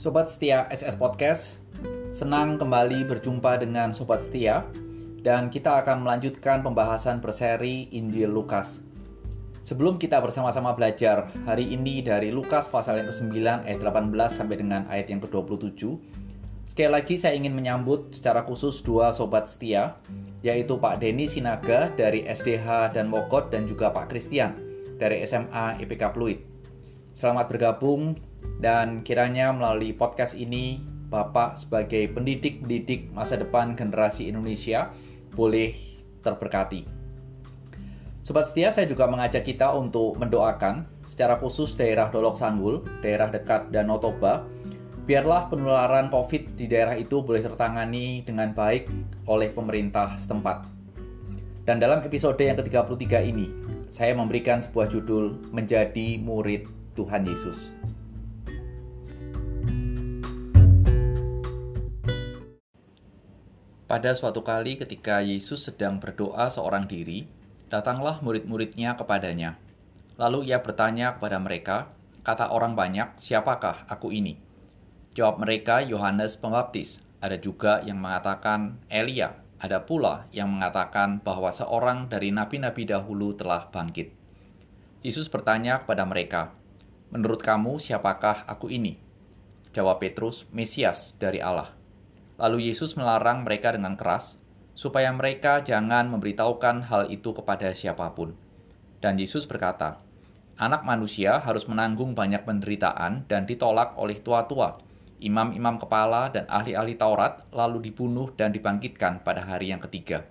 [0.00, 1.60] Sobat setia SS Podcast,
[2.08, 4.64] senang kembali berjumpa dengan Sobat setia
[5.20, 8.80] dan kita akan melanjutkan pembahasan berseri Injil Lukas.
[9.60, 14.88] Sebelum kita bersama-sama belajar hari ini dari Lukas pasal yang ke-9 ayat 18 sampai dengan
[14.88, 15.84] ayat yang ke-27,
[16.64, 20.00] sekali lagi saya ingin menyambut secara khusus dua sobat setia,
[20.40, 24.56] yaitu Pak Denny Sinaga dari SDH dan Mogot dan juga Pak Christian
[24.96, 26.40] dari SMA IPK Pluit.
[27.12, 28.29] Selamat bergabung
[28.60, 30.80] dan kiranya melalui podcast ini
[31.10, 34.94] Bapak sebagai pendidik-pendidik masa depan generasi Indonesia
[35.34, 35.74] boleh
[36.22, 36.86] terberkati.
[38.22, 43.74] Sobat setia, saya juga mengajak kita untuk mendoakan secara khusus daerah Dolok Sanggul, daerah dekat
[43.74, 44.46] Danau Toba,
[45.02, 48.86] biarlah penularan COVID di daerah itu boleh tertangani dengan baik
[49.26, 50.62] oleh pemerintah setempat.
[51.66, 53.50] Dan dalam episode yang ke-33 ini,
[53.90, 57.74] saya memberikan sebuah judul Menjadi Murid Tuhan Yesus.
[63.90, 67.26] Pada suatu kali ketika Yesus sedang berdoa seorang diri,
[67.66, 69.58] datanglah murid-muridnya kepadanya.
[70.14, 71.90] Lalu ia bertanya kepada mereka,
[72.22, 74.38] kata orang banyak, siapakah aku ini?
[75.18, 77.02] Jawab mereka Yohanes Pembaptis.
[77.18, 83.74] Ada juga yang mengatakan Elia, ada pula yang mengatakan bahwa seorang dari nabi-nabi dahulu telah
[83.74, 84.14] bangkit.
[85.02, 86.54] Yesus bertanya kepada mereka,
[87.10, 89.02] "Menurut kamu, siapakah aku ini?"
[89.74, 91.79] Jawab Petrus, "Mesias dari Allah."
[92.40, 94.40] Lalu Yesus melarang mereka dengan keras,
[94.72, 98.32] supaya mereka jangan memberitahukan hal itu kepada siapa pun.
[99.04, 100.00] Dan Yesus berkata,
[100.56, 104.80] Anak manusia harus menanggung banyak penderitaan dan ditolak oleh tua-tua,
[105.20, 110.24] imam-imam kepala dan ahli-ahli Taurat, lalu dibunuh dan dibangkitkan pada hari yang ketiga.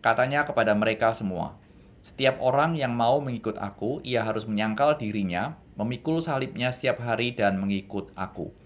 [0.00, 1.60] Katanya kepada mereka semua,
[2.00, 7.60] setiap orang yang mau mengikut aku, ia harus menyangkal dirinya, memikul salibnya setiap hari dan
[7.60, 8.63] mengikut aku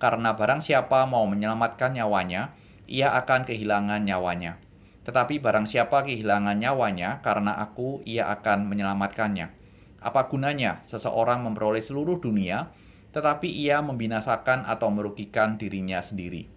[0.00, 2.56] karena barang siapa mau menyelamatkan nyawanya,
[2.88, 4.56] ia akan kehilangan nyawanya.
[5.04, 9.52] Tetapi barang siapa kehilangan nyawanya karena aku, ia akan menyelamatkannya.
[10.00, 12.72] Apa gunanya seseorang memperoleh seluruh dunia,
[13.12, 16.48] tetapi ia membinasakan atau merugikan dirinya sendiri?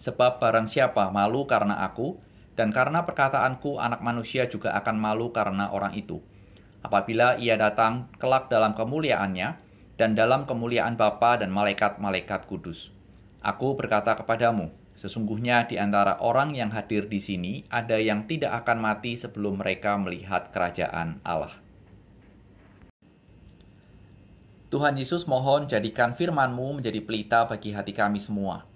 [0.00, 2.16] Sebab barang siapa malu karena aku,
[2.56, 6.24] dan karena perkataanku anak manusia juga akan malu karena orang itu.
[6.82, 9.71] Apabila ia datang kelak dalam kemuliaannya,
[10.02, 12.90] dan dalam kemuliaan Bapa dan malaikat-malaikat kudus.
[13.38, 18.82] Aku berkata kepadamu, sesungguhnya di antara orang yang hadir di sini ada yang tidak akan
[18.82, 21.54] mati sebelum mereka melihat kerajaan Allah.
[24.74, 28.66] Tuhan Yesus mohon jadikan firman-Mu menjadi pelita bagi hati kami semua.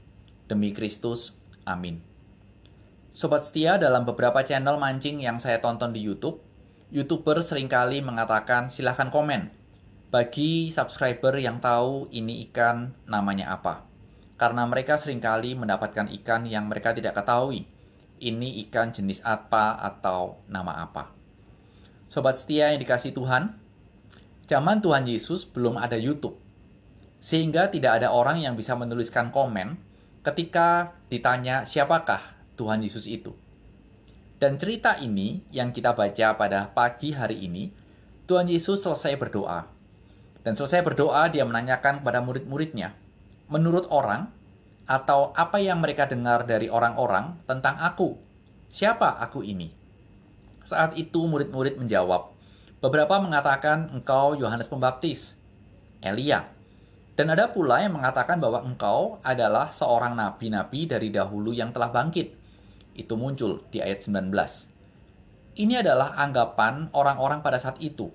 [0.47, 1.35] Demi Kristus,
[1.67, 1.99] amin.
[3.11, 6.39] Sobat setia dalam beberapa channel mancing yang saya tonton di YouTube,
[6.95, 9.56] YouTuber sering kali mengatakan silahkan komen
[10.17, 13.85] bagi subscriber yang tahu ini ikan namanya apa.
[14.41, 17.69] Karena mereka sering kali mendapatkan ikan yang mereka tidak ketahui.
[18.17, 21.13] Ini ikan jenis apa atau nama apa.
[22.09, 23.61] Sobat setia yang dikasih Tuhan,
[24.49, 26.41] zaman Tuhan Yesus belum ada YouTube.
[27.21, 29.77] Sehingga tidak ada orang yang bisa menuliskan komen
[30.25, 32.25] ketika ditanya siapakah
[32.57, 33.37] Tuhan Yesus itu.
[34.41, 37.69] Dan cerita ini yang kita baca pada pagi hari ini,
[38.25, 39.76] Tuhan Yesus selesai berdoa
[40.47, 42.95] dan selesai berdoa, dia menanyakan kepada murid-muridnya,
[43.51, 44.31] menurut orang
[44.87, 48.15] atau apa yang mereka dengar dari orang-orang tentang aku,
[48.71, 49.75] siapa aku ini?
[50.63, 52.31] Saat itu murid-murid menjawab,
[52.79, 55.35] beberapa mengatakan engkau Yohanes Pembaptis,
[55.99, 56.47] Elia,
[57.19, 62.31] dan ada pula yang mengatakan bahwa engkau adalah seorang nabi-nabi dari dahulu yang telah bangkit.
[62.95, 64.31] Itu muncul di ayat 19.
[65.59, 68.15] Ini adalah anggapan orang-orang pada saat itu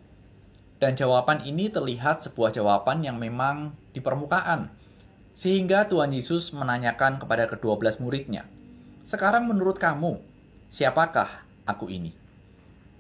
[0.82, 4.74] dan jawaban ini terlihat sebuah jawaban yang memang di permukaan.
[5.38, 8.50] Sehingga Tuhan Yesus menanyakan kepada kedua belas muridnya,
[9.06, 10.18] Sekarang menurut kamu,
[10.74, 12.18] siapakah aku ini?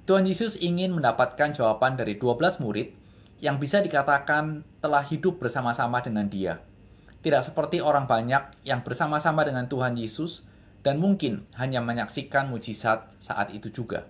[0.05, 2.89] Tuhan Yesus ingin mendapatkan jawaban dari 12 murid
[3.37, 6.61] yang bisa dikatakan telah hidup bersama-sama dengan dia.
[7.21, 10.41] Tidak seperti orang banyak yang bersama-sama dengan Tuhan Yesus
[10.81, 14.09] dan mungkin hanya menyaksikan mujizat saat itu juga.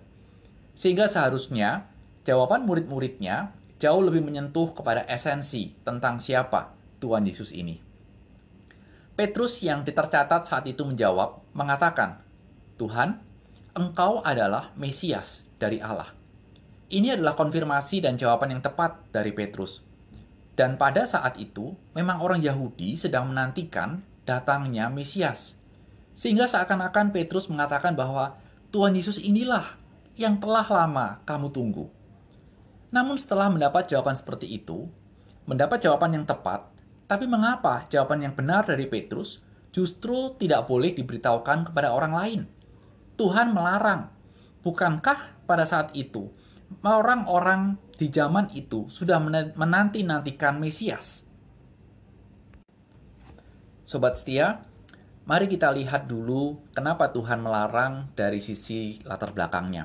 [0.72, 1.84] Sehingga seharusnya
[2.24, 3.52] jawaban murid-muridnya
[3.82, 6.70] jauh lebih menyentuh kepada esensi tentang siapa
[7.02, 7.82] Tuhan Yesus ini.
[9.18, 12.22] Petrus yang ditercatat saat itu menjawab, mengatakan,
[12.78, 13.18] Tuhan,
[13.74, 16.14] engkau adalah Mesias dari Allah.
[16.94, 19.82] Ini adalah konfirmasi dan jawaban yang tepat dari Petrus.
[20.54, 25.58] Dan pada saat itu, memang orang Yahudi sedang menantikan datangnya Mesias.
[26.14, 28.38] Sehingga seakan-akan Petrus mengatakan bahwa
[28.70, 29.74] Tuhan Yesus inilah
[30.14, 31.90] yang telah lama kamu tunggu.
[32.92, 34.84] Namun setelah mendapat jawaban seperti itu,
[35.48, 36.68] mendapat jawaban yang tepat,
[37.12, 42.40] Tapi mengapa jawaban yang benar dari Petrus justru tidak boleh diberitahukan kepada orang lain?
[43.20, 44.08] Tuhan melarang.
[44.64, 46.32] Bukankah pada saat itu
[46.80, 49.20] orang-orang di zaman itu sudah
[49.52, 51.28] menanti-nantikan Mesias?
[53.84, 54.64] Sobat setia,
[55.28, 59.84] mari kita lihat dulu kenapa Tuhan melarang dari sisi latar belakangnya.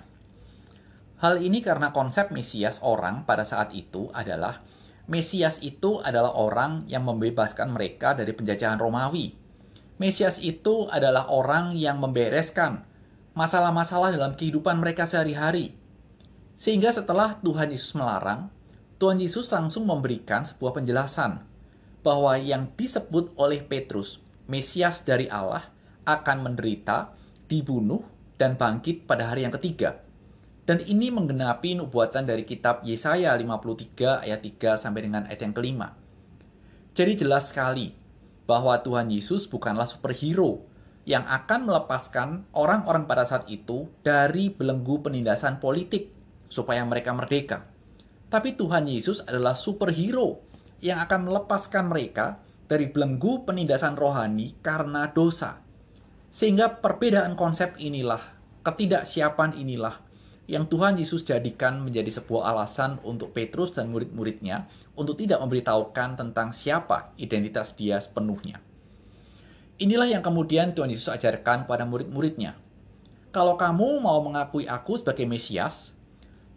[1.18, 4.62] Hal ini karena konsep Mesias orang pada saat itu adalah
[5.08, 9.34] Mesias itu adalah orang yang membebaskan mereka dari penjajahan Romawi.
[9.98, 12.86] Mesias itu adalah orang yang membereskan
[13.34, 15.74] masalah-masalah dalam kehidupan mereka sehari-hari.
[16.54, 18.54] Sehingga setelah Tuhan Yesus melarang,
[19.02, 21.42] Tuhan Yesus langsung memberikan sebuah penjelasan
[22.06, 25.66] bahwa yang disebut oleh Petrus, Mesias dari Allah,
[26.06, 27.16] akan menderita,
[27.50, 28.06] dibunuh,
[28.38, 30.07] dan bangkit pada hari yang ketiga.
[30.68, 35.96] Dan ini menggenapi nubuatan dari kitab Yesaya 53 ayat 3 sampai dengan ayat yang kelima.
[36.92, 37.96] Jadi jelas sekali
[38.44, 40.68] bahwa Tuhan Yesus bukanlah superhero
[41.08, 46.12] yang akan melepaskan orang-orang pada saat itu dari belenggu penindasan politik
[46.52, 47.64] supaya mereka merdeka.
[48.28, 50.44] Tapi Tuhan Yesus adalah superhero
[50.84, 55.64] yang akan melepaskan mereka dari belenggu penindasan rohani karena dosa.
[56.28, 58.20] Sehingga perbedaan konsep inilah,
[58.68, 60.07] ketidaksiapan inilah
[60.48, 66.56] yang Tuhan Yesus jadikan menjadi sebuah alasan untuk Petrus dan murid-muridnya untuk tidak memberitahukan tentang
[66.56, 68.64] siapa identitas dia sepenuhnya.
[69.78, 72.56] Inilah yang kemudian Tuhan Yesus ajarkan pada murid-muridnya.
[73.30, 75.94] Kalau kamu mau mengakui aku sebagai Mesias,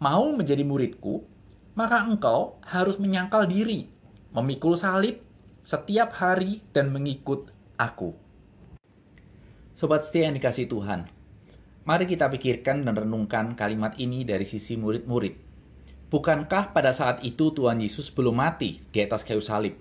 [0.01, 1.21] mau menjadi muridku,
[1.77, 3.91] maka engkau harus menyangkal diri,
[4.33, 5.21] memikul salib
[5.61, 8.17] setiap hari dan mengikut aku.
[9.77, 11.05] Sobat setia yang dikasih Tuhan,
[11.81, 15.33] Mari kita pikirkan dan renungkan kalimat ini dari sisi murid-murid.
[16.13, 19.73] Bukankah pada saat itu Tuhan Yesus belum mati di atas kayu salib?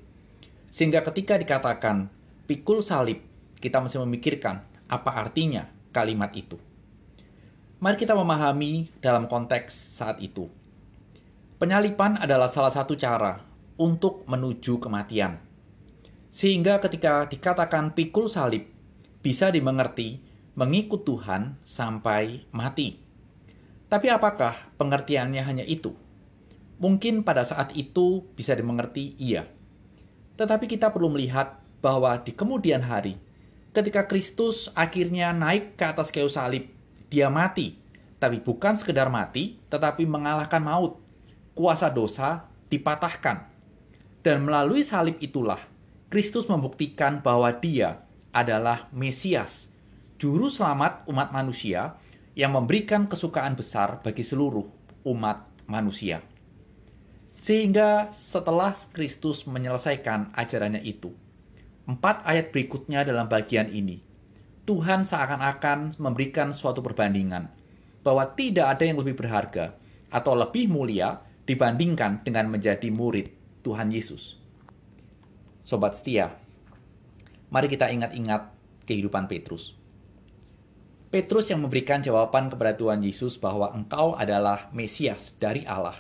[0.73, 2.08] Sehingga ketika dikatakan
[2.49, 3.20] pikul salib,
[3.61, 6.56] kita masih memikirkan apa artinya kalimat itu.
[7.85, 10.49] Mari kita memahami dalam konteks saat itu.
[11.61, 13.44] Penyalipan adalah salah satu cara
[13.76, 15.37] untuk menuju kematian.
[16.32, 18.64] Sehingga ketika dikatakan pikul salib,
[19.20, 22.99] bisa dimengerti mengikut Tuhan sampai mati.
[23.91, 25.94] Tapi apakah pengertiannya hanya itu?
[26.81, 29.50] Mungkin pada saat itu bisa dimengerti iya.
[30.38, 33.19] Tetapi kita perlu melihat bahwa di kemudian hari,
[33.76, 36.70] ketika Kristus akhirnya naik ke atas kayu salib,
[37.11, 37.76] dia mati.
[38.20, 41.00] Tapi bukan sekedar mati, tetapi mengalahkan maut.
[41.56, 43.49] Kuasa dosa dipatahkan.
[44.20, 45.61] Dan melalui salib itulah,
[46.12, 49.73] Kristus membuktikan bahwa dia adalah Mesias,
[50.21, 51.97] juru selamat umat manusia
[52.37, 54.69] yang memberikan kesukaan besar bagi seluruh
[55.09, 56.21] umat manusia.
[57.41, 61.17] Sehingga setelah Kristus menyelesaikan ajarannya itu,
[61.89, 64.05] empat ayat berikutnya dalam bagian ini,
[64.69, 67.49] Tuhan seakan-akan memberikan suatu perbandingan
[68.05, 69.73] bahwa tidak ada yang lebih berharga
[70.13, 71.17] atau lebih mulia
[71.49, 73.33] dibandingkan dengan menjadi murid
[73.65, 74.37] Tuhan Yesus.
[75.65, 76.37] Sobat setia,
[77.49, 78.53] mari kita ingat-ingat
[78.85, 79.80] kehidupan Petrus.
[81.11, 85.99] Petrus yang memberikan jawaban kepada Tuhan Yesus bahwa engkau adalah Mesias dari Allah.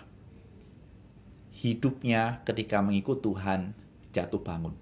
[1.50, 3.74] Hidupnya ketika mengikut Tuhan
[4.14, 4.78] jatuh bangun.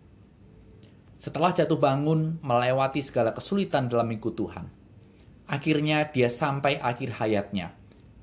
[1.16, 4.68] Setelah jatuh bangun melewati segala kesulitan dalam mengikut Tuhan,
[5.49, 7.73] akhirnya dia sampai akhir hayatnya,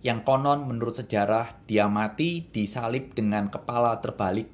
[0.06, 4.46] yang konon menurut sejarah dia mati disalib dengan kepala terbalik,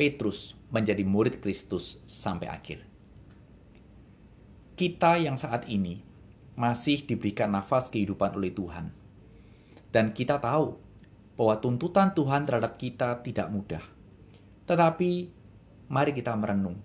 [0.00, 2.80] Petrus menjadi murid Kristus sampai akhir.
[4.80, 6.05] Kita yang saat ini
[6.56, 8.90] masih diberikan nafas kehidupan oleh Tuhan.
[9.92, 10.74] Dan kita tahu
[11.36, 13.84] bahwa tuntutan Tuhan terhadap kita tidak mudah.
[14.64, 15.30] Tetapi
[15.92, 16.80] mari kita merenung.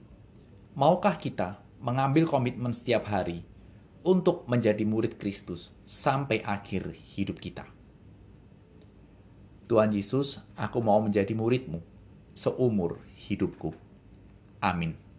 [0.75, 3.47] Maukah kita mengambil komitmen setiap hari
[4.03, 7.65] untuk menjadi murid Kristus sampai akhir hidup kita?
[9.71, 11.79] Tuhan Yesus, aku mau menjadi muridmu
[12.35, 13.71] seumur hidupku.
[14.59, 15.10] Amin.